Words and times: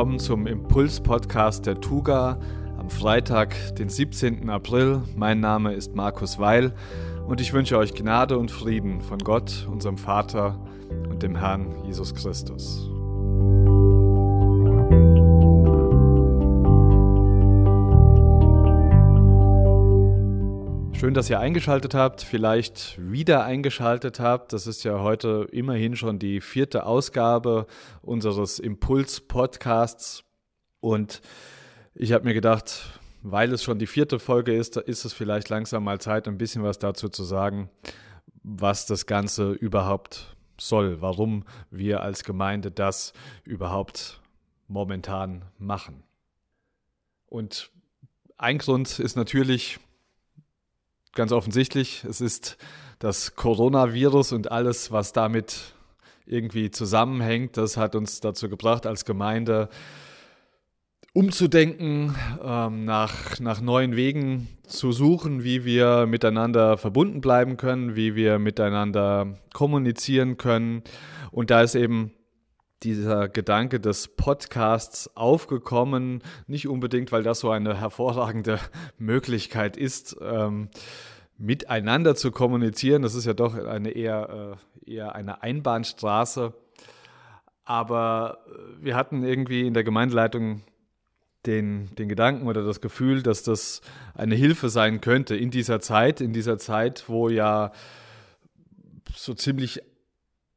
willkommen 0.00 0.18
zum 0.18 0.46
Impuls-Podcast 0.46 1.66
der 1.66 1.78
Tuga 1.78 2.40
am 2.78 2.88
Freitag, 2.88 3.54
den 3.76 3.90
17. 3.90 4.48
April. 4.48 5.02
Mein 5.14 5.40
Name 5.40 5.74
ist 5.74 5.94
Markus 5.94 6.38
Weil 6.38 6.72
und 7.28 7.42
ich 7.42 7.52
wünsche 7.52 7.76
euch 7.76 7.92
Gnade 7.92 8.38
und 8.38 8.50
Frieden 8.50 9.02
von 9.02 9.18
Gott, 9.18 9.68
unserem 9.70 9.98
Vater 9.98 10.58
und 11.10 11.22
dem 11.22 11.36
Herrn 11.36 11.84
Jesus 11.84 12.14
Christus. 12.14 12.89
Schön, 21.00 21.14
dass 21.14 21.30
ihr 21.30 21.40
eingeschaltet 21.40 21.94
habt, 21.94 22.20
vielleicht 22.20 22.98
wieder 23.00 23.42
eingeschaltet 23.42 24.20
habt. 24.20 24.52
Das 24.52 24.66
ist 24.66 24.84
ja 24.84 25.00
heute 25.00 25.48
immerhin 25.50 25.96
schon 25.96 26.18
die 26.18 26.42
vierte 26.42 26.84
Ausgabe 26.84 27.66
unseres 28.02 28.58
Impuls-Podcasts. 28.58 30.24
Und 30.80 31.22
ich 31.94 32.12
habe 32.12 32.24
mir 32.24 32.34
gedacht, 32.34 33.00
weil 33.22 33.50
es 33.50 33.64
schon 33.64 33.78
die 33.78 33.86
vierte 33.86 34.18
Folge 34.18 34.54
ist, 34.54 34.76
ist 34.76 35.06
es 35.06 35.14
vielleicht 35.14 35.48
langsam 35.48 35.84
mal 35.84 36.02
Zeit, 36.02 36.28
ein 36.28 36.36
bisschen 36.36 36.64
was 36.64 36.78
dazu 36.78 37.08
zu 37.08 37.24
sagen, 37.24 37.70
was 38.42 38.84
das 38.84 39.06
Ganze 39.06 39.52
überhaupt 39.52 40.36
soll, 40.58 41.00
warum 41.00 41.44
wir 41.70 42.02
als 42.02 42.24
Gemeinde 42.24 42.70
das 42.70 43.14
überhaupt 43.44 44.20
momentan 44.68 45.46
machen. 45.56 46.02
Und 47.24 47.70
ein 48.36 48.58
Grund 48.58 48.98
ist 48.98 49.16
natürlich, 49.16 49.80
ganz 51.14 51.32
offensichtlich, 51.32 52.04
es 52.04 52.20
ist 52.20 52.56
das 52.98 53.34
Coronavirus 53.34 54.32
und 54.32 54.50
alles, 54.52 54.92
was 54.92 55.12
damit 55.12 55.74
irgendwie 56.26 56.70
zusammenhängt. 56.70 57.56
Das 57.56 57.76
hat 57.76 57.94
uns 57.94 58.20
dazu 58.20 58.48
gebracht, 58.48 58.86
als 58.86 59.04
Gemeinde 59.04 59.68
umzudenken, 61.12 62.14
ähm, 62.42 62.84
nach, 62.84 63.40
nach 63.40 63.60
neuen 63.60 63.96
Wegen 63.96 64.48
zu 64.66 64.92
suchen, 64.92 65.42
wie 65.42 65.64
wir 65.64 66.06
miteinander 66.06 66.78
verbunden 66.78 67.20
bleiben 67.20 67.56
können, 67.56 67.96
wie 67.96 68.14
wir 68.14 68.38
miteinander 68.38 69.38
kommunizieren 69.52 70.36
können. 70.36 70.82
Und 71.32 71.50
da 71.50 71.62
ist 71.62 71.74
eben 71.74 72.12
dieser 72.82 73.28
Gedanke 73.28 73.78
des 73.78 74.08
Podcasts 74.08 75.14
aufgekommen, 75.16 76.22
nicht 76.46 76.68
unbedingt, 76.68 77.12
weil 77.12 77.22
das 77.22 77.40
so 77.40 77.50
eine 77.50 77.78
hervorragende 77.78 78.58
Möglichkeit 78.98 79.76
ist, 79.76 80.16
ähm, 80.22 80.68
miteinander 81.36 82.14
zu 82.14 82.30
kommunizieren. 82.30 83.02
Das 83.02 83.14
ist 83.14 83.26
ja 83.26 83.34
doch 83.34 83.54
eine 83.54 83.90
eher, 83.90 84.58
äh, 84.86 84.92
eher 84.92 85.14
eine 85.14 85.42
Einbahnstraße. 85.42 86.54
Aber 87.64 88.38
äh, 88.46 88.84
wir 88.84 88.96
hatten 88.96 89.22
irgendwie 89.24 89.66
in 89.66 89.74
der 89.74 89.84
Gemeindeleitung 89.84 90.62
den, 91.46 91.94
den 91.96 92.08
Gedanken 92.08 92.48
oder 92.48 92.64
das 92.64 92.80
Gefühl, 92.80 93.22
dass 93.22 93.42
das 93.42 93.80
eine 94.14 94.34
Hilfe 94.34 94.68
sein 94.68 95.00
könnte 95.00 95.36
in 95.36 95.50
dieser 95.50 95.80
Zeit, 95.80 96.20
in 96.20 96.32
dieser 96.32 96.58
Zeit, 96.58 97.08
wo 97.08 97.28
ja 97.28 97.72
so 99.14 99.34
ziemlich 99.34 99.82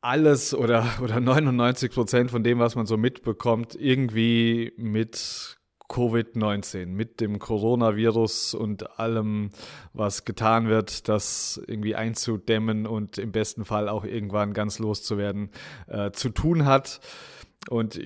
alles 0.04 0.54
oder, 0.54 0.86
oder 1.02 1.20
99 1.20 1.92
Prozent 1.92 2.32
von 2.32 2.44
dem, 2.44 2.60
was 2.60 2.76
man 2.76 2.86
so 2.86 2.98
mitbekommt, 2.98 3.76
irgendwie 3.76 4.74
mit 4.78 5.58
Covid-19, 5.90 6.88
mit 6.88 7.22
dem 7.22 7.40
Coronavirus 7.40 8.56
und 8.56 9.00
allem, 9.00 9.52
was 9.94 10.26
getan 10.26 10.68
wird, 10.68 11.08
das 11.08 11.62
irgendwie 11.68 11.96
einzudämmen 11.96 12.88
und 12.88 13.18
im 13.18 13.32
besten 13.32 13.64
Fall 13.66 13.90
auch 13.90 14.04
irgendwann 14.04 14.54
ganz 14.54 14.80
loszuwerden, 14.80 15.52
äh, 15.88 16.12
zu 16.12 16.30
tun 16.30 16.66
hat. 16.66 17.00
Und 17.70 18.00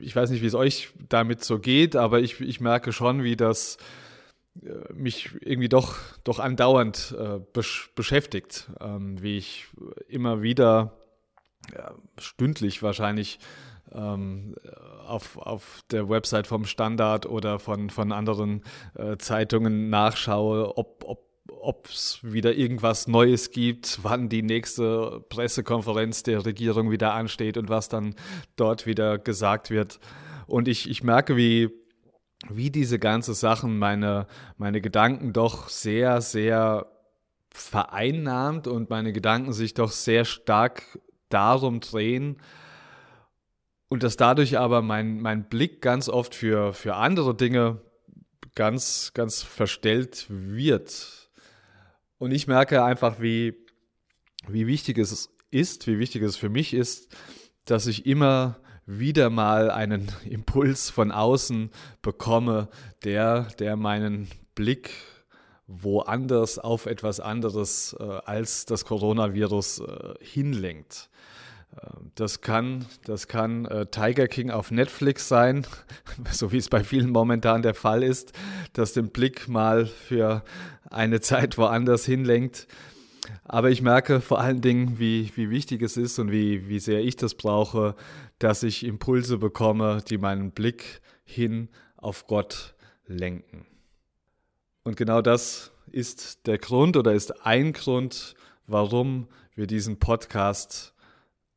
ich 0.00 0.14
weiß 0.14 0.30
nicht, 0.30 0.42
wie 0.42 0.46
es 0.46 0.54
euch 0.54 0.90
damit 1.08 1.44
so 1.44 1.58
geht, 1.58 1.96
aber 1.96 2.20
ich, 2.20 2.40
ich 2.40 2.60
merke 2.60 2.92
schon, 2.92 3.22
wie 3.22 3.36
das 3.36 3.78
äh, 4.62 4.92
mich 4.92 5.30
irgendwie 5.40 5.68
doch, 5.68 5.96
doch 6.24 6.40
andauernd 6.40 7.14
äh, 7.18 7.38
besch 7.52 7.92
beschäftigt, 7.94 8.68
ähm, 8.80 9.22
wie 9.22 9.38
ich 9.38 9.68
immer 10.08 10.42
wieder 10.42 11.05
stündlich 12.18 12.82
wahrscheinlich 12.82 13.38
ähm, 13.92 14.54
auf, 15.06 15.36
auf 15.38 15.82
der 15.90 16.08
Website 16.08 16.46
vom 16.46 16.64
Standard 16.64 17.26
oder 17.26 17.58
von, 17.58 17.90
von 17.90 18.12
anderen 18.12 18.62
äh, 18.94 19.16
Zeitungen 19.16 19.90
nachschaue, 19.90 20.76
ob, 20.76 21.04
ob 21.60 21.86
es 21.86 22.18
wieder 22.22 22.54
irgendwas 22.54 23.06
Neues 23.06 23.50
gibt, 23.50 24.00
wann 24.02 24.28
die 24.28 24.42
nächste 24.42 25.24
Pressekonferenz 25.28 26.22
der 26.22 26.44
Regierung 26.44 26.90
wieder 26.90 27.14
ansteht 27.14 27.56
und 27.56 27.68
was 27.68 27.88
dann 27.88 28.14
dort 28.56 28.86
wieder 28.86 29.18
gesagt 29.18 29.70
wird. 29.70 30.00
Und 30.46 30.68
ich, 30.68 30.88
ich 30.88 31.02
merke, 31.02 31.36
wie, 31.36 31.70
wie 32.48 32.70
diese 32.70 32.98
ganze 32.98 33.34
Sachen 33.34 33.78
meine, 33.78 34.26
meine 34.58 34.80
Gedanken 34.80 35.32
doch 35.32 35.68
sehr, 35.68 36.20
sehr 36.20 36.86
vereinnahmt 37.50 38.66
und 38.66 38.90
meine 38.90 39.12
Gedanken 39.12 39.52
sich 39.52 39.74
doch 39.74 39.90
sehr 39.90 40.24
stark 40.24 40.82
darum 41.28 41.80
drehen 41.80 42.36
und 43.88 44.02
dass 44.02 44.16
dadurch 44.16 44.58
aber 44.58 44.82
mein, 44.82 45.20
mein 45.20 45.48
Blick 45.48 45.80
ganz 45.80 46.08
oft 46.08 46.34
für, 46.34 46.72
für 46.72 46.96
andere 46.96 47.34
Dinge 47.36 47.80
ganz, 48.54 49.12
ganz 49.14 49.42
verstellt 49.42 50.26
wird. 50.28 51.30
Und 52.18 52.32
ich 52.32 52.46
merke 52.46 52.82
einfach, 52.82 53.20
wie, 53.20 53.54
wie 54.48 54.66
wichtig 54.66 54.98
es 54.98 55.30
ist, 55.50 55.86
wie 55.86 55.98
wichtig 55.98 56.22
es 56.22 56.36
für 56.36 56.48
mich 56.48 56.74
ist, 56.74 57.14
dass 57.64 57.86
ich 57.86 58.06
immer 58.06 58.58
wieder 58.86 59.30
mal 59.30 59.70
einen 59.70 60.10
Impuls 60.24 60.90
von 60.90 61.12
außen 61.12 61.70
bekomme, 62.02 62.68
der, 63.04 63.42
der 63.58 63.76
meinen 63.76 64.28
Blick 64.54 64.90
woanders 65.66 66.58
auf 66.58 66.86
etwas 66.86 67.20
anderes 67.20 67.96
äh, 67.98 68.02
als 68.02 68.66
das 68.66 68.84
Coronavirus 68.84 69.80
äh, 69.80 70.14
hinlenkt. 70.20 71.10
Das 72.14 72.40
kann, 72.40 72.86
das 73.04 73.28
kann 73.28 73.66
äh, 73.66 73.86
Tiger 73.86 74.28
King 74.28 74.50
auf 74.50 74.70
Netflix 74.70 75.28
sein, 75.28 75.66
so 76.30 76.52
wie 76.52 76.56
es 76.56 76.68
bei 76.68 76.82
vielen 76.82 77.10
momentan 77.10 77.62
der 77.62 77.74
Fall 77.74 78.02
ist, 78.02 78.32
dass 78.72 78.92
den 78.92 79.10
Blick 79.10 79.48
mal 79.48 79.86
für 79.86 80.42
eine 80.90 81.20
Zeit 81.20 81.58
woanders 81.58 82.06
hinlenkt. 82.06 82.66
Aber 83.44 83.70
ich 83.70 83.82
merke 83.82 84.20
vor 84.20 84.40
allen 84.40 84.60
Dingen, 84.60 84.98
wie, 84.98 85.30
wie 85.34 85.50
wichtig 85.50 85.82
es 85.82 85.96
ist 85.96 86.18
und 86.18 86.30
wie, 86.30 86.68
wie 86.68 86.78
sehr 86.78 87.00
ich 87.00 87.16
das 87.16 87.34
brauche, 87.34 87.94
dass 88.38 88.62
ich 88.62 88.84
Impulse 88.84 89.36
bekomme, 89.36 90.02
die 90.08 90.18
meinen 90.18 90.52
Blick 90.52 91.00
hin 91.24 91.68
auf 91.96 92.26
Gott 92.26 92.74
lenken. 93.06 93.66
Und 94.86 94.96
genau 94.96 95.20
das 95.20 95.72
ist 95.90 96.46
der 96.46 96.58
Grund 96.58 96.96
oder 96.96 97.12
ist 97.12 97.44
ein 97.44 97.72
Grund, 97.72 98.36
warum 98.68 99.26
wir 99.56 99.66
diesen 99.66 99.98
Podcast 99.98 100.94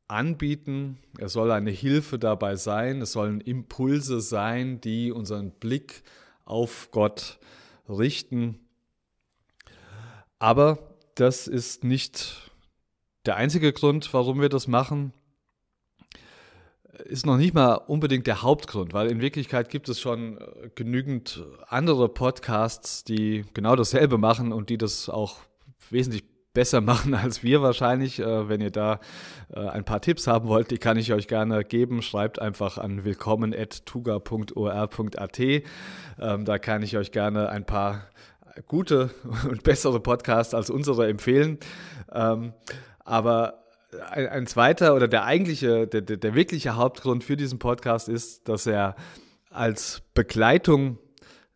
anbieten. 0.08 0.98
Er 1.16 1.28
soll 1.28 1.52
eine 1.52 1.70
Hilfe 1.70 2.18
dabei 2.18 2.56
sein. 2.56 3.00
Es 3.00 3.12
sollen 3.12 3.40
Impulse 3.40 4.20
sein, 4.20 4.80
die 4.80 5.12
unseren 5.12 5.52
Blick 5.52 6.02
auf 6.44 6.88
Gott 6.90 7.38
richten. 7.88 8.58
Aber 10.40 10.96
das 11.14 11.46
ist 11.46 11.84
nicht 11.84 12.50
der 13.26 13.36
einzige 13.36 13.72
Grund, 13.72 14.12
warum 14.12 14.40
wir 14.40 14.48
das 14.48 14.66
machen. 14.66 15.12
Ist 17.04 17.26
noch 17.26 17.36
nicht 17.36 17.54
mal 17.54 17.74
unbedingt 17.74 18.26
der 18.26 18.42
Hauptgrund, 18.42 18.92
weil 18.92 19.10
in 19.10 19.20
Wirklichkeit 19.20 19.68
gibt 19.68 19.88
es 19.88 20.00
schon 20.00 20.38
äh, 20.38 20.70
genügend 20.74 21.44
andere 21.68 22.08
Podcasts, 22.08 23.04
die 23.04 23.44
genau 23.54 23.76
dasselbe 23.76 24.18
machen 24.18 24.52
und 24.52 24.70
die 24.70 24.78
das 24.78 25.08
auch 25.08 25.38
wesentlich 25.90 26.24
besser 26.52 26.80
machen 26.80 27.14
als 27.14 27.42
wir 27.42 27.62
wahrscheinlich. 27.62 28.18
Äh, 28.18 28.48
wenn 28.48 28.60
ihr 28.60 28.70
da 28.70 29.00
äh, 29.54 29.60
ein 29.60 29.84
paar 29.84 30.00
Tipps 30.00 30.26
haben 30.26 30.48
wollt, 30.48 30.70
die 30.70 30.78
kann 30.78 30.96
ich 30.96 31.12
euch 31.12 31.28
gerne 31.28 31.64
geben. 31.64 32.02
Schreibt 32.02 32.40
einfach 32.40 32.78
an 32.78 33.04
willkommen.tuga.or.at. 33.04 35.38
Ähm, 35.38 36.44
da 36.44 36.58
kann 36.58 36.82
ich 36.82 36.96
euch 36.96 37.12
gerne 37.12 37.50
ein 37.50 37.64
paar 37.64 38.06
gute 38.66 39.10
und 39.48 39.62
bessere 39.62 40.00
Podcasts 40.00 40.54
als 40.54 40.70
unsere 40.70 41.08
empfehlen. 41.08 41.58
Ähm, 42.12 42.52
aber 43.04 43.60
ein, 44.10 44.28
ein, 44.28 44.46
zweiter 44.46 44.94
oder 44.94 45.08
der 45.08 45.24
eigentliche, 45.24 45.86
der, 45.86 46.00
der, 46.00 46.16
der 46.16 46.34
wirkliche 46.34 46.76
Hauptgrund 46.76 47.24
für 47.24 47.36
diesen 47.36 47.58
Podcast 47.58 48.08
ist, 48.08 48.48
dass 48.48 48.66
er 48.66 48.96
als 49.50 50.02
Begleitung 50.14 50.98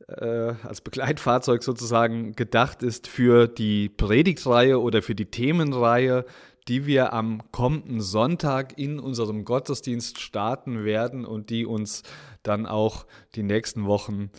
äh, 0.09 0.55
als 0.63 0.81
Begleitfahrzeug 0.81 1.63
sozusagen 1.63 2.35
gedacht 2.35 2.83
ist 2.83 3.09
für 3.09 3.49
die 3.49 3.89
Predigtreihe 3.89 4.81
oder 4.81 5.03
für 5.03 5.15
die 5.15 5.27
Themenreihe, 5.27 6.25
die 6.69 6.87
wir 6.87 7.13
am 7.13 7.43
kommenden 7.53 8.01
Sonntag 8.01 8.79
in 8.79 8.99
unserem 8.99 9.45
Gottesdienst 9.45 10.21
starten 10.21 10.85
werden 10.85 11.25
und 11.25 11.51
die 11.51 11.67
uns 11.67 12.03
dann 12.43 12.67
auch 12.67 13.07
die 13.35 13.43
nächsten 13.43 13.87
Wochen 13.87 14.31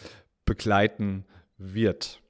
begleiten 0.45 1.25
wird. 1.57 2.21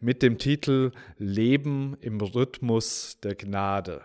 Mit 0.00 0.22
dem 0.22 0.38
Titel 0.38 0.92
Leben 1.16 1.96
im 2.00 2.20
Rhythmus 2.20 3.18
der 3.22 3.34
Gnade. 3.34 4.02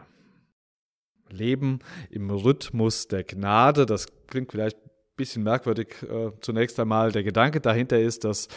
Leben 1.29 1.79
im 2.09 2.29
Rhythmus 2.29 3.07
der 3.07 3.23
Gnade, 3.23 3.85
das 3.85 4.07
klingt 4.27 4.51
vielleicht 4.51 4.77
bisschen 5.17 5.43
merkwürdig 5.43 6.03
äh, 6.03 6.31
zunächst 6.41 6.79
einmal. 6.79 7.11
Der 7.11 7.23
Gedanke 7.23 7.59
dahinter 7.59 7.99
ist, 7.99 8.23
dass 8.23 8.47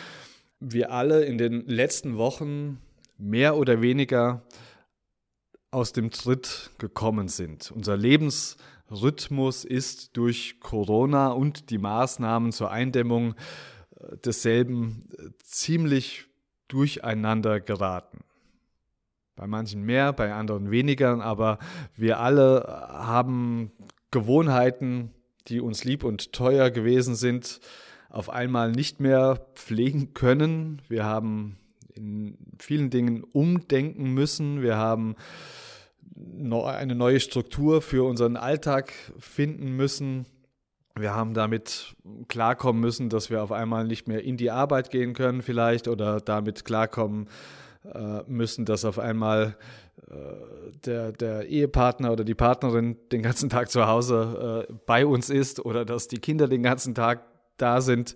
wir 0.60 0.92
alle 0.92 1.24
in 1.24 1.38
den 1.38 1.66
letzten 1.66 2.18
Wochen 2.18 2.78
mehr 3.16 3.56
oder 3.56 3.80
weniger 3.80 4.42
aus 5.70 5.92
dem 5.92 6.10
Tritt 6.10 6.70
gekommen 6.78 7.28
sind. 7.28 7.70
Unser 7.70 7.96
Lebensrhythmus 7.96 9.64
ist 9.64 10.16
durch 10.16 10.60
Corona 10.60 11.28
und 11.28 11.70
die 11.70 11.78
Maßnahmen 11.78 12.52
zur 12.52 12.70
Eindämmung 12.70 13.34
äh, 13.98 14.16
desselben 14.24 15.08
äh, 15.18 15.30
ziemlich 15.42 16.26
durcheinander 16.68 17.58
geraten. 17.60 18.20
Bei 19.40 19.46
manchen 19.46 19.84
mehr, 19.84 20.12
bei 20.12 20.34
anderen 20.34 20.70
weniger, 20.70 21.22
aber 21.22 21.58
wir 21.96 22.20
alle 22.20 22.86
haben 22.90 23.72
Gewohnheiten, 24.10 25.12
die 25.48 25.62
uns 25.62 25.82
lieb 25.82 26.04
und 26.04 26.34
teuer 26.34 26.68
gewesen 26.68 27.14
sind, 27.14 27.58
auf 28.10 28.28
einmal 28.28 28.70
nicht 28.70 29.00
mehr 29.00 29.46
pflegen 29.54 30.12
können. 30.12 30.82
Wir 30.90 31.06
haben 31.06 31.56
in 31.94 32.36
vielen 32.58 32.90
Dingen 32.90 33.24
umdenken 33.24 34.12
müssen. 34.12 34.60
Wir 34.60 34.76
haben 34.76 35.16
eine 36.14 36.94
neue 36.94 37.18
Struktur 37.18 37.80
für 37.80 38.06
unseren 38.06 38.36
Alltag 38.36 38.92
finden 39.18 39.74
müssen. 39.74 40.26
Wir 40.94 41.14
haben 41.14 41.32
damit 41.32 41.96
klarkommen 42.28 42.82
müssen, 42.82 43.08
dass 43.08 43.30
wir 43.30 43.42
auf 43.42 43.52
einmal 43.52 43.86
nicht 43.86 44.06
mehr 44.06 44.22
in 44.22 44.36
die 44.36 44.50
Arbeit 44.50 44.90
gehen 44.90 45.14
können 45.14 45.40
vielleicht 45.40 45.88
oder 45.88 46.20
damit 46.20 46.66
klarkommen 46.66 47.26
müssen, 48.26 48.66
dass 48.66 48.84
auf 48.84 48.98
einmal 48.98 49.56
äh, 50.08 50.14
der, 50.84 51.12
der 51.12 51.46
Ehepartner 51.46 52.12
oder 52.12 52.24
die 52.24 52.34
Partnerin 52.34 52.96
den 53.12 53.22
ganzen 53.22 53.50
Tag 53.50 53.70
zu 53.70 53.86
Hause 53.86 54.66
äh, 54.68 54.72
bei 54.86 55.04
uns 55.04 55.28
ist 55.28 55.64
oder 55.64 55.84
dass 55.84 56.08
die 56.08 56.18
Kinder 56.18 56.48
den 56.48 56.62
ganzen 56.62 56.94
Tag 56.94 57.24
da 57.58 57.80
sind. 57.80 58.14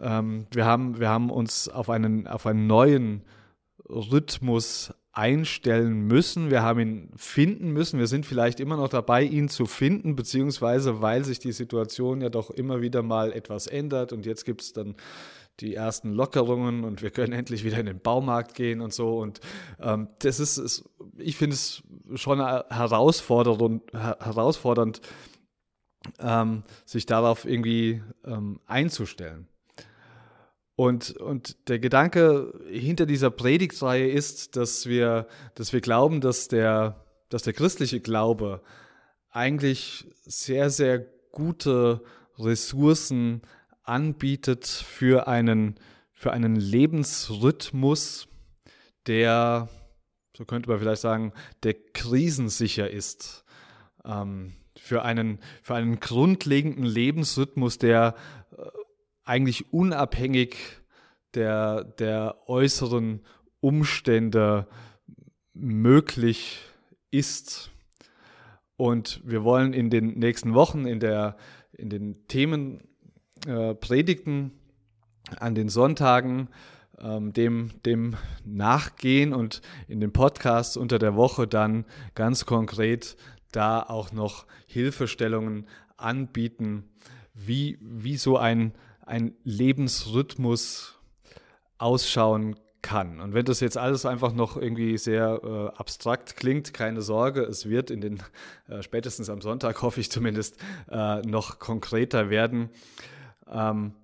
Ähm, 0.00 0.46
wir, 0.52 0.64
haben, 0.64 1.00
wir 1.00 1.08
haben 1.08 1.30
uns 1.30 1.68
auf 1.68 1.90
einen, 1.90 2.26
auf 2.28 2.46
einen 2.46 2.66
neuen 2.66 3.22
Rhythmus 3.88 4.94
einstellen 5.12 6.06
müssen. 6.06 6.50
Wir 6.50 6.62
haben 6.62 6.80
ihn 6.80 7.10
finden 7.16 7.72
müssen. 7.72 7.98
Wir 7.98 8.06
sind 8.06 8.24
vielleicht 8.24 8.60
immer 8.60 8.76
noch 8.76 8.88
dabei, 8.88 9.24
ihn 9.24 9.48
zu 9.48 9.66
finden, 9.66 10.16
beziehungsweise 10.16 11.02
weil 11.02 11.24
sich 11.24 11.38
die 11.38 11.52
Situation 11.52 12.20
ja 12.20 12.30
doch 12.30 12.50
immer 12.50 12.80
wieder 12.80 13.02
mal 13.02 13.32
etwas 13.32 13.66
ändert 13.66 14.12
und 14.12 14.24
jetzt 14.24 14.44
gibt 14.44 14.62
es 14.62 14.72
dann 14.72 14.94
die 15.60 15.74
ersten 15.74 16.12
Lockerungen 16.12 16.84
und 16.84 17.02
wir 17.02 17.10
können 17.10 17.32
endlich 17.32 17.64
wieder 17.64 17.78
in 17.78 17.86
den 17.86 18.00
Baumarkt 18.00 18.54
gehen 18.54 18.80
und 18.80 18.92
so. 18.92 19.18
Und 19.18 19.40
ähm, 19.80 20.08
das 20.20 20.40
ist, 20.40 20.58
ist 20.58 20.88
ich 21.16 21.36
finde 21.36 21.54
es 21.54 21.82
schon 22.14 22.38
herausfordernd, 22.38 23.82
herausfordernd 23.92 25.00
ähm, 26.18 26.62
sich 26.84 27.06
darauf 27.06 27.44
irgendwie 27.44 28.02
ähm, 28.24 28.60
einzustellen. 28.66 29.46
Und, 30.74 31.16
und 31.18 31.68
der 31.68 31.78
Gedanke 31.78 32.52
hinter 32.68 33.06
dieser 33.06 33.30
Predigtreihe 33.30 34.08
ist, 34.08 34.56
dass 34.56 34.86
wir, 34.86 35.28
dass 35.54 35.72
wir 35.72 35.80
glauben, 35.80 36.20
dass 36.20 36.48
der, 36.48 37.04
dass 37.28 37.42
der 37.42 37.52
christliche 37.52 38.00
Glaube 38.00 38.62
eigentlich 39.30 40.06
sehr, 40.22 40.70
sehr 40.70 41.06
gute 41.30 42.02
Ressourcen 42.38 43.42
anbietet 43.82 44.66
für 44.66 45.26
einen, 45.26 45.76
für 46.12 46.32
einen 46.32 46.56
Lebensrhythmus, 46.56 48.28
der, 49.06 49.68
so 50.36 50.44
könnte 50.44 50.68
man 50.68 50.78
vielleicht 50.78 51.02
sagen, 51.02 51.32
der 51.62 51.74
krisensicher 51.74 52.90
ist. 52.90 53.44
Ähm, 54.04 54.54
für, 54.76 55.02
einen, 55.02 55.38
für 55.62 55.74
einen 55.74 56.00
grundlegenden 56.00 56.84
Lebensrhythmus, 56.84 57.78
der 57.78 58.14
äh, 58.56 58.64
eigentlich 59.24 59.72
unabhängig 59.72 60.56
der, 61.34 61.84
der 61.84 62.48
äußeren 62.48 63.24
Umstände 63.60 64.66
möglich 65.54 66.60
ist. 67.10 67.70
Und 68.76 69.20
wir 69.24 69.44
wollen 69.44 69.72
in 69.72 69.90
den 69.90 70.18
nächsten 70.18 70.54
Wochen 70.54 70.86
in, 70.86 70.98
der, 70.98 71.36
in 71.72 71.88
den 71.88 72.26
Themen 72.26 72.82
äh, 73.46 73.74
Predigten 73.74 74.52
an 75.38 75.54
den 75.54 75.68
Sonntagen 75.68 76.48
ähm, 77.00 77.32
dem, 77.32 77.70
dem 77.84 78.16
nachgehen 78.44 79.32
und 79.32 79.60
in 79.88 80.00
den 80.00 80.12
Podcasts 80.12 80.76
unter 80.76 80.98
der 80.98 81.16
Woche 81.16 81.46
dann 81.46 81.84
ganz 82.14 82.46
konkret 82.46 83.16
da 83.50 83.82
auch 83.82 84.12
noch 84.12 84.46
Hilfestellungen 84.66 85.66
anbieten, 85.96 86.84
wie, 87.34 87.78
wie 87.80 88.16
so 88.16 88.36
ein, 88.36 88.72
ein 89.04 89.34
Lebensrhythmus 89.44 90.98
ausschauen 91.78 92.56
kann. 92.82 93.20
Und 93.20 93.32
wenn 93.32 93.44
das 93.44 93.60
jetzt 93.60 93.78
alles 93.78 94.04
einfach 94.04 94.32
noch 94.32 94.56
irgendwie 94.56 94.98
sehr 94.98 95.40
äh, 95.42 95.78
abstrakt 95.78 96.36
klingt, 96.36 96.74
keine 96.74 97.00
Sorge, 97.00 97.42
es 97.42 97.68
wird 97.68 97.90
in 97.90 98.00
den, 98.00 98.22
äh, 98.68 98.82
spätestens 98.82 99.30
am 99.30 99.40
Sonntag 99.40 99.82
hoffe 99.82 100.00
ich 100.00 100.10
zumindest, 100.10 100.56
äh, 100.90 101.22
noch 101.22 101.58
konkreter 101.58 102.28
werden. 102.28 102.70
Ähm, 103.52 103.94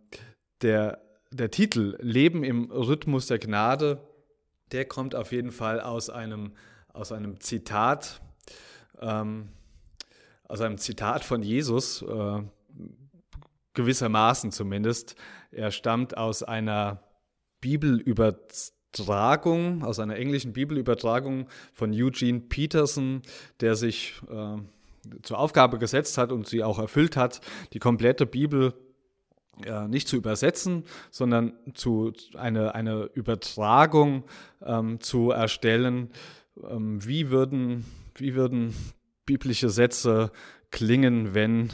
der, 0.62 1.02
der 1.30 1.50
Titel 1.50 1.96
Leben 2.00 2.42
im 2.44 2.70
Rhythmus 2.70 3.26
der 3.26 3.38
Gnade, 3.38 4.00
der 4.72 4.84
kommt 4.84 5.14
auf 5.14 5.32
jeden 5.32 5.52
Fall 5.52 5.80
aus 5.80 6.10
einem, 6.10 6.52
aus 6.92 7.12
einem 7.12 7.40
Zitat, 7.40 8.20
ähm, 9.00 9.48
aus 10.44 10.60
einem 10.60 10.76
Zitat 10.78 11.24
von 11.24 11.42
Jesus, 11.42 12.02
äh, 12.02 12.42
gewissermaßen 13.74 14.52
zumindest. 14.52 15.16
Er 15.50 15.70
stammt 15.70 16.16
aus 16.16 16.42
einer 16.42 17.02
Bibelübertragung, 17.60 19.84
aus 19.84 20.00
einer 20.00 20.16
englischen 20.16 20.52
Bibelübertragung 20.52 21.48
von 21.72 21.92
Eugene 21.92 22.40
Peterson, 22.40 23.22
der 23.60 23.76
sich 23.76 24.20
äh, 24.28 24.56
zur 25.22 25.38
Aufgabe 25.38 25.78
gesetzt 25.78 26.18
hat 26.18 26.32
und 26.32 26.48
sie 26.48 26.64
auch 26.64 26.78
erfüllt 26.78 27.16
hat, 27.16 27.40
die 27.72 27.78
komplette 27.78 28.26
Bibel 28.26 28.74
nicht 29.88 30.08
zu 30.08 30.16
übersetzen, 30.16 30.84
sondern 31.10 31.52
zu 31.74 32.12
eine, 32.36 32.74
eine 32.74 33.10
Übertragung 33.14 34.24
ähm, 34.64 35.00
zu 35.00 35.30
erstellen. 35.30 36.10
Ähm, 36.68 37.04
wie, 37.04 37.30
würden, 37.30 37.84
wie 38.16 38.34
würden 38.34 38.74
biblische 39.26 39.68
Sätze 39.68 40.32
klingen, 40.70 41.34
wenn, 41.34 41.70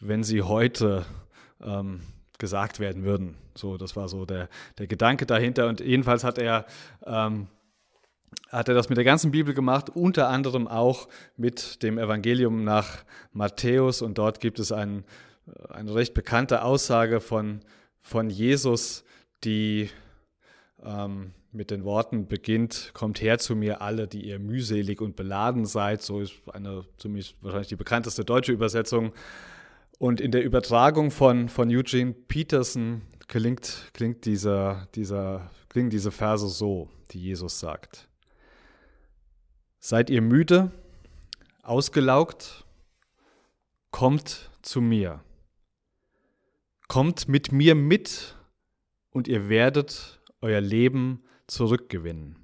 wenn 0.00 0.24
sie 0.24 0.42
heute 0.42 1.04
ähm, 1.62 2.00
gesagt 2.38 2.80
werden 2.80 3.04
würden. 3.04 3.36
So, 3.54 3.76
das 3.76 3.94
war 3.94 4.08
so 4.08 4.24
der, 4.24 4.48
der 4.78 4.88
Gedanke 4.88 5.26
dahinter. 5.26 5.68
Und 5.68 5.80
jedenfalls 5.80 6.24
hat 6.24 6.38
er, 6.38 6.66
ähm, 7.04 7.46
hat 8.48 8.68
er 8.68 8.74
das 8.74 8.88
mit 8.88 8.98
der 8.98 9.04
ganzen 9.04 9.30
Bibel 9.30 9.54
gemacht, 9.54 9.90
unter 9.90 10.28
anderem 10.28 10.66
auch 10.66 11.08
mit 11.36 11.82
dem 11.82 11.98
Evangelium 11.98 12.64
nach 12.64 13.04
Matthäus. 13.32 14.02
Und 14.02 14.18
dort 14.18 14.40
gibt 14.40 14.58
es 14.58 14.72
ein, 14.72 15.04
eine 15.68 15.94
recht 15.94 16.14
bekannte 16.14 16.62
Aussage 16.62 17.20
von, 17.20 17.60
von 18.00 18.30
Jesus, 18.30 19.04
die 19.44 19.90
ähm, 20.82 21.32
mit 21.52 21.70
den 21.70 21.84
Worten 21.84 22.28
beginnt, 22.28 22.90
kommt 22.94 23.20
her 23.20 23.38
zu 23.38 23.56
mir 23.56 23.82
alle, 23.82 24.06
die 24.06 24.24
ihr 24.26 24.38
mühselig 24.38 25.00
und 25.00 25.16
beladen 25.16 25.66
seid. 25.66 26.02
So 26.02 26.20
ist 26.20 26.34
eine 26.52 26.84
ziemlich 26.98 27.36
wahrscheinlich 27.40 27.68
die 27.68 27.76
bekannteste 27.76 28.24
deutsche 28.24 28.52
Übersetzung. 28.52 29.12
Und 29.98 30.20
in 30.20 30.30
der 30.30 30.44
Übertragung 30.44 31.10
von, 31.10 31.48
von 31.48 31.68
Eugene 31.68 32.12
Peterson 32.12 33.02
klingt, 33.28 33.90
klingt, 33.92 34.24
dieser, 34.24 34.88
dieser, 34.94 35.50
klingen 35.68 35.90
diese 35.90 36.10
Verse 36.10 36.48
so, 36.48 36.88
die 37.10 37.20
Jesus 37.20 37.60
sagt. 37.60 38.08
Seid 39.78 40.08
ihr 40.10 40.22
müde, 40.22 40.70
ausgelaugt? 41.62 42.64
Kommt 43.90 44.50
zu 44.62 44.80
mir. 44.80 45.20
Kommt 46.90 47.28
mit 47.28 47.52
mir 47.52 47.76
mit 47.76 48.34
und 49.10 49.28
ihr 49.28 49.48
werdet 49.48 50.20
euer 50.40 50.60
Leben 50.60 51.22
zurückgewinnen. 51.46 52.34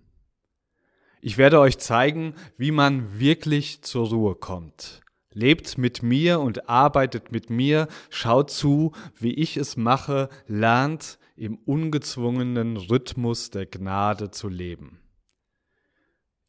Ich 1.20 1.36
werde 1.36 1.58
euch 1.58 1.78
zeigen, 1.78 2.32
wie 2.56 2.70
man 2.70 3.18
wirklich 3.18 3.82
zur 3.82 4.08
Ruhe 4.08 4.36
kommt 4.36 5.02
Lebt 5.32 5.78
mit 5.78 6.04
mir 6.04 6.38
und 6.38 6.68
arbeitet 6.68 7.32
mit 7.32 7.50
mir, 7.50 7.88
schaut 8.08 8.52
zu, 8.52 8.92
wie 9.18 9.34
ich 9.34 9.56
es 9.56 9.76
mache, 9.76 10.28
lernt 10.46 11.18
im 11.34 11.56
ungezwungenen 11.56 12.76
Rhythmus 12.76 13.50
der 13.50 13.66
Gnade 13.66 14.30
zu 14.30 14.48
leben. 14.48 15.00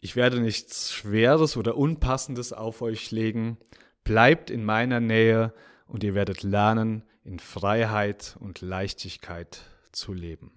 Ich 0.02 0.16
werde 0.16 0.40
nichts 0.40 0.94
Schweres 0.94 1.58
oder 1.58 1.76
Unpassendes 1.76 2.54
auf 2.54 2.84
euch 2.84 3.10
legen, 3.10 3.58
bleibt 4.04 4.52
in 4.52 4.64
meiner 4.64 5.00
Nähe 5.00 5.52
und 5.88 6.04
ihr 6.04 6.14
werdet 6.14 6.44
lernen, 6.44 7.02
in 7.28 7.40
Freiheit 7.40 8.38
und 8.40 8.62
Leichtigkeit 8.62 9.60
zu 9.92 10.14
leben. 10.14 10.54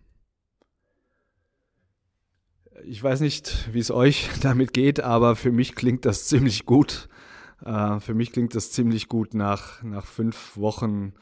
Ich 2.84 3.02
weiß 3.02 3.20
nicht, 3.20 3.68
wie 3.74 3.80
es 3.80 3.90
euch 3.90 4.30
damit 4.40 4.72
geht, 4.72 5.00
aber 5.00 5.34
für 5.34 5.50
mich 5.50 5.74
klingt 5.74 6.04
das 6.04 6.28
ziemlich 6.28 6.66
gut. 6.66 7.08
Äh, 7.64 7.98
für 7.98 8.14
mich 8.14 8.30
klingt 8.30 8.54
das 8.54 8.70
ziemlich 8.70 9.08
gut 9.08 9.34
nach, 9.34 9.82
nach 9.82 10.06
fünf 10.06 10.56
Wochen 10.56 11.14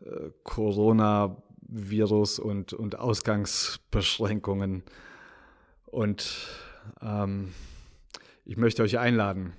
äh, 0.00 0.30
Coronavirus 0.42 2.38
und, 2.38 2.74
und 2.74 2.98
Ausgangsbeschränkungen. 2.98 4.82
Und 5.86 6.46
ähm, 7.00 7.54
ich 8.44 8.58
möchte 8.58 8.82
euch 8.82 8.98
einladen, 8.98 9.54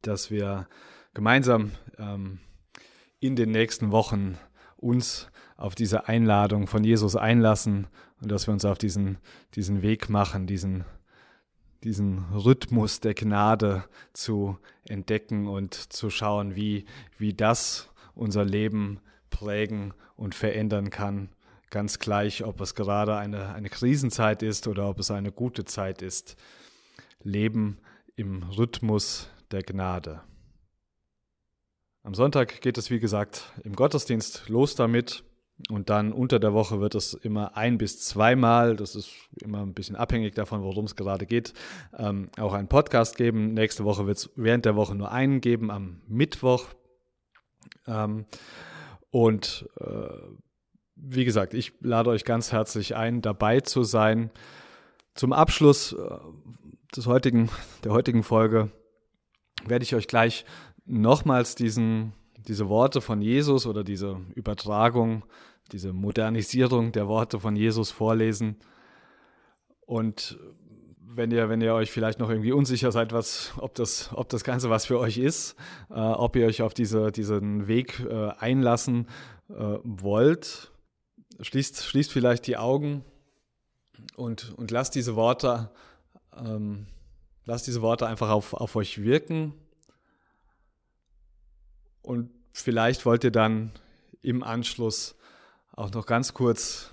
dass 0.00 0.30
wir 0.30 0.68
gemeinsam 1.12 1.72
ähm, 1.98 2.38
in 3.20 3.36
den 3.36 3.50
nächsten 3.50 3.90
Wochen 3.90 4.38
uns 4.84 5.28
auf 5.56 5.74
diese 5.74 6.08
Einladung 6.08 6.66
von 6.66 6.84
Jesus 6.84 7.16
einlassen 7.16 7.86
und 8.20 8.30
dass 8.30 8.46
wir 8.46 8.52
uns 8.52 8.64
auf 8.64 8.78
diesen, 8.78 9.18
diesen 9.54 9.82
Weg 9.82 10.08
machen, 10.08 10.46
diesen, 10.46 10.84
diesen 11.82 12.24
Rhythmus 12.32 13.00
der 13.00 13.14
Gnade 13.14 13.84
zu 14.12 14.58
entdecken 14.86 15.48
und 15.48 15.74
zu 15.74 16.10
schauen, 16.10 16.54
wie, 16.54 16.84
wie 17.18 17.32
das 17.32 17.88
unser 18.14 18.44
Leben 18.44 19.00
prägen 19.30 19.94
und 20.16 20.34
verändern 20.34 20.90
kann. 20.90 21.30
Ganz 21.70 21.98
gleich, 21.98 22.44
ob 22.44 22.60
es 22.60 22.74
gerade 22.74 23.16
eine, 23.16 23.54
eine 23.54 23.68
Krisenzeit 23.68 24.42
ist 24.42 24.68
oder 24.68 24.88
ob 24.88 25.00
es 25.00 25.10
eine 25.10 25.32
gute 25.32 25.64
Zeit 25.64 26.02
ist. 26.02 26.36
Leben 27.22 27.78
im 28.16 28.42
Rhythmus 28.42 29.28
der 29.50 29.62
Gnade. 29.62 30.20
Am 32.04 32.12
Sonntag 32.12 32.60
geht 32.60 32.76
es, 32.76 32.90
wie 32.90 33.00
gesagt, 33.00 33.50
im 33.62 33.74
Gottesdienst 33.74 34.50
los 34.50 34.74
damit. 34.74 35.24
Und 35.70 35.88
dann 35.88 36.12
unter 36.12 36.38
der 36.38 36.52
Woche 36.52 36.78
wird 36.78 36.94
es 36.94 37.14
immer 37.14 37.56
ein 37.56 37.78
bis 37.78 38.02
zweimal, 38.02 38.76
das 38.76 38.94
ist 38.94 39.10
immer 39.40 39.62
ein 39.62 39.72
bisschen 39.72 39.96
abhängig 39.96 40.34
davon, 40.34 40.62
worum 40.62 40.84
es 40.84 40.96
gerade 40.96 41.24
geht, 41.24 41.54
ähm, 41.96 42.28
auch 42.36 42.52
einen 42.52 42.68
Podcast 42.68 43.16
geben. 43.16 43.54
Nächste 43.54 43.84
Woche 43.84 44.06
wird 44.06 44.18
es 44.18 44.30
während 44.36 44.66
der 44.66 44.76
Woche 44.76 44.94
nur 44.94 45.12
einen 45.12 45.40
geben, 45.40 45.70
am 45.70 46.02
Mittwoch. 46.06 46.66
Ähm, 47.86 48.26
und 49.08 49.66
äh, 49.80 50.08
wie 50.96 51.24
gesagt, 51.24 51.54
ich 51.54 51.72
lade 51.80 52.10
euch 52.10 52.26
ganz 52.26 52.52
herzlich 52.52 52.96
ein, 52.96 53.22
dabei 53.22 53.60
zu 53.60 53.82
sein. 53.82 54.30
Zum 55.14 55.32
Abschluss 55.32 55.94
äh, 55.94 56.18
des 56.94 57.06
heutigen, 57.06 57.48
der 57.82 57.92
heutigen 57.92 58.24
Folge 58.24 58.70
werde 59.64 59.84
ich 59.84 59.94
euch 59.94 60.06
gleich 60.06 60.44
nochmals 60.84 61.54
diesen, 61.54 62.12
diese 62.46 62.68
Worte 62.68 63.00
von 63.00 63.22
Jesus 63.22 63.66
oder 63.66 63.84
diese 63.84 64.20
Übertragung, 64.34 65.24
diese 65.72 65.92
Modernisierung 65.92 66.92
der 66.92 67.08
Worte 67.08 67.40
von 67.40 67.56
Jesus 67.56 67.90
vorlesen. 67.90 68.56
Und 69.86 70.38
wenn 71.16 71.30
ihr, 71.30 71.48
wenn 71.48 71.60
ihr 71.60 71.74
euch 71.74 71.90
vielleicht 71.90 72.18
noch 72.18 72.28
irgendwie 72.28 72.52
unsicher 72.52 72.92
seid, 72.92 73.12
was, 73.12 73.52
ob, 73.58 73.74
das, 73.74 74.10
ob 74.14 74.28
das 74.28 74.44
Ganze 74.44 74.70
was 74.70 74.86
für 74.86 74.98
euch 74.98 75.18
ist, 75.18 75.56
äh, 75.90 75.94
ob 75.94 76.36
ihr 76.36 76.46
euch 76.46 76.62
auf 76.62 76.74
diese, 76.74 77.12
diesen 77.12 77.68
Weg 77.68 78.00
äh, 78.00 78.30
einlassen 78.38 79.06
äh, 79.48 79.78
wollt, 79.84 80.72
schließt, 81.40 81.84
schließt 81.84 82.12
vielleicht 82.12 82.46
die 82.46 82.56
Augen 82.56 83.04
und, 84.16 84.52
und 84.56 84.70
lasst 84.70 84.94
diese 84.94 85.16
Worte, 85.16 85.70
ähm, 86.36 86.86
lasst 87.44 87.66
diese 87.66 87.82
Worte 87.82 88.06
einfach 88.06 88.30
auf, 88.30 88.54
auf 88.54 88.76
euch 88.76 89.02
wirken. 89.02 89.54
Und 92.04 92.30
vielleicht 92.52 93.06
wollt 93.06 93.24
ihr 93.24 93.30
dann 93.30 93.72
im 94.20 94.42
Anschluss 94.42 95.16
auch 95.72 95.90
noch 95.90 96.04
ganz 96.04 96.34
kurz 96.34 96.90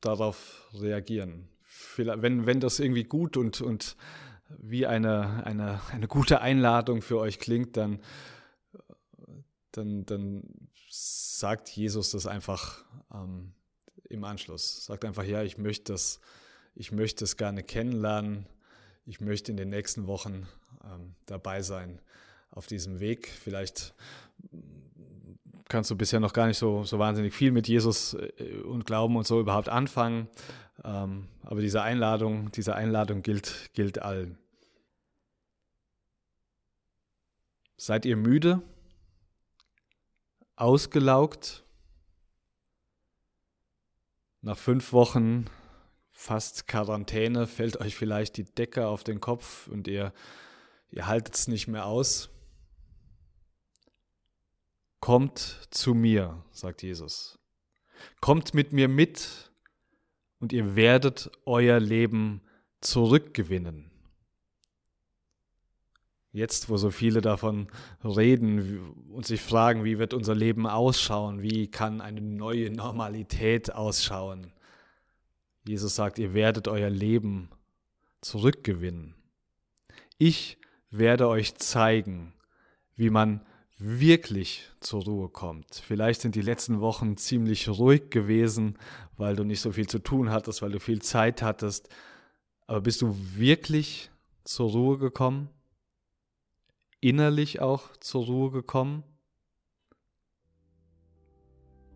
darauf 0.00 0.68
reagieren. 0.74 1.48
Wenn, 1.96 2.46
wenn 2.46 2.60
das 2.60 2.78
irgendwie 2.78 3.02
gut 3.02 3.36
und, 3.36 3.60
und 3.60 3.96
wie 4.48 4.86
eine, 4.86 5.44
eine, 5.44 5.80
eine 5.90 6.06
gute 6.06 6.40
Einladung 6.40 7.02
für 7.02 7.18
euch 7.18 7.40
klingt, 7.40 7.76
dann, 7.76 8.00
dann, 9.72 10.06
dann 10.06 10.68
sagt 10.88 11.68
Jesus 11.70 12.12
das 12.12 12.26
einfach 12.26 12.84
ähm, 13.12 13.54
im 14.08 14.22
Anschluss. 14.22 14.86
Sagt 14.86 15.04
einfach, 15.04 15.24
ja, 15.24 15.42
ich 15.42 15.58
möchte 15.58 15.92
das, 15.92 16.20
ich 16.76 16.92
möchte 16.92 17.24
es 17.24 17.36
gerne 17.36 17.64
kennenlernen. 17.64 18.46
Ich 19.04 19.20
möchte 19.20 19.50
in 19.50 19.56
den 19.56 19.70
nächsten 19.70 20.06
Wochen 20.06 20.46
ähm, 20.84 21.16
dabei 21.26 21.62
sein 21.62 22.00
auf 22.52 22.66
diesem 22.66 23.00
Weg. 23.00 23.28
Vielleicht 23.28 23.94
kannst 25.68 25.90
du 25.90 25.96
bisher 25.96 26.20
noch 26.20 26.34
gar 26.34 26.46
nicht 26.46 26.58
so, 26.58 26.84
so 26.84 26.98
wahnsinnig 26.98 27.34
viel 27.34 27.50
mit 27.50 27.66
Jesus 27.66 28.14
äh, 28.14 28.60
und 28.64 28.86
Glauben 28.86 29.16
und 29.16 29.26
so 29.26 29.40
überhaupt 29.40 29.68
anfangen. 29.68 30.28
Ähm, 30.84 31.28
aber 31.42 31.60
diese 31.60 31.82
Einladung, 31.82 32.52
diese 32.52 32.74
Einladung 32.74 33.22
gilt, 33.22 33.70
gilt 33.72 34.00
allen. 34.00 34.38
Seid 37.76 38.04
ihr 38.04 38.16
müde? 38.16 38.62
Ausgelaugt? 40.56 41.64
Nach 44.42 44.58
fünf 44.58 44.92
Wochen 44.92 45.46
fast 46.10 46.68
Quarantäne 46.68 47.46
fällt 47.46 47.80
euch 47.80 47.96
vielleicht 47.96 48.36
die 48.36 48.44
Decke 48.44 48.86
auf 48.86 49.04
den 49.04 49.20
Kopf 49.20 49.68
und 49.68 49.88
ihr, 49.88 50.12
ihr 50.90 51.06
haltet 51.06 51.34
es 51.34 51.48
nicht 51.48 51.66
mehr 51.66 51.86
aus. 51.86 52.28
Kommt 55.02 55.66
zu 55.72 55.94
mir, 55.94 56.44
sagt 56.52 56.84
Jesus. 56.84 57.36
Kommt 58.20 58.54
mit 58.54 58.72
mir 58.72 58.86
mit 58.86 59.50
und 60.38 60.52
ihr 60.52 60.76
werdet 60.76 61.28
euer 61.44 61.80
Leben 61.80 62.40
zurückgewinnen. 62.80 63.90
Jetzt, 66.30 66.68
wo 66.68 66.76
so 66.76 66.92
viele 66.92 67.20
davon 67.20 67.66
reden 68.04 68.92
und 69.10 69.26
sich 69.26 69.40
fragen, 69.40 69.82
wie 69.82 69.98
wird 69.98 70.14
unser 70.14 70.36
Leben 70.36 70.68
ausschauen, 70.68 71.42
wie 71.42 71.68
kann 71.68 72.00
eine 72.00 72.20
neue 72.20 72.70
Normalität 72.70 73.74
ausschauen. 73.74 74.52
Jesus 75.66 75.96
sagt, 75.96 76.20
ihr 76.20 76.32
werdet 76.32 76.68
euer 76.68 76.90
Leben 76.90 77.50
zurückgewinnen. 78.20 79.16
Ich 80.18 80.58
werde 80.90 81.26
euch 81.26 81.56
zeigen, 81.56 82.34
wie 82.94 83.10
man 83.10 83.44
wirklich 83.78 84.70
zur 84.80 85.04
Ruhe 85.04 85.28
kommt. 85.28 85.74
Vielleicht 85.74 86.20
sind 86.20 86.34
die 86.34 86.42
letzten 86.42 86.80
Wochen 86.80 87.16
ziemlich 87.16 87.68
ruhig 87.68 88.10
gewesen, 88.10 88.78
weil 89.16 89.36
du 89.36 89.44
nicht 89.44 89.60
so 89.60 89.72
viel 89.72 89.88
zu 89.88 89.98
tun 89.98 90.30
hattest, 90.30 90.62
weil 90.62 90.72
du 90.72 90.80
viel 90.80 91.02
Zeit 91.02 91.42
hattest. 91.42 91.88
Aber 92.66 92.80
bist 92.80 93.02
du 93.02 93.16
wirklich 93.36 94.10
zur 94.44 94.70
Ruhe 94.70 94.98
gekommen? 94.98 95.48
Innerlich 97.00 97.60
auch 97.60 97.96
zur 97.98 98.24
Ruhe 98.24 98.50
gekommen? 98.50 99.02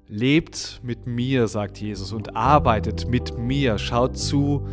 Lebt 0.08 0.80
mit 0.84 1.06
mir, 1.06 1.48
sagt 1.48 1.80
Jesus, 1.80 2.12
und 2.12 2.36
arbeitet 2.36 3.08
mit 3.08 3.36
mir. 3.38 3.78
Schaut 3.78 4.16
zu, 4.16 4.66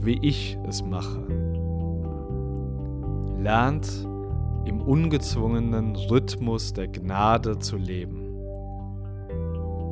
wie 0.00 0.18
ich 0.22 0.56
es 0.66 0.82
mache. 0.82 1.20
Lernt 3.38 4.09
im 4.64 4.80
ungezwungenen 4.80 5.96
Rhythmus 5.96 6.72
der 6.72 6.88
Gnade 6.88 7.58
zu 7.58 7.76
leben. 7.76 8.30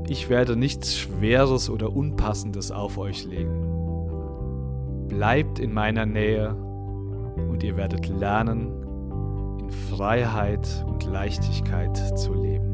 Ich 0.09 0.29
werde 0.29 0.57
nichts 0.57 0.97
Schweres 0.97 1.69
oder 1.69 1.95
Unpassendes 1.95 2.71
auf 2.71 2.97
euch 2.99 3.25
legen. 3.25 5.07
Bleibt 5.09 5.59
in 5.59 5.73
meiner 5.73 6.07
Nähe 6.07 6.55
und 7.51 7.63
ihr 7.63 7.77
werdet 7.77 8.09
lernen, 8.09 8.73
in 9.61 9.71
Freiheit 9.71 10.85
und 10.87 11.05
Leichtigkeit 11.05 11.97
zu 12.19 12.35
leben. 12.35 12.68